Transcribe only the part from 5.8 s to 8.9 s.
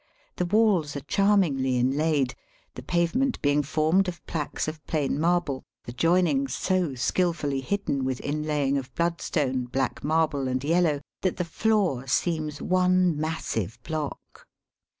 the joinings so skil fully hidden with inlaying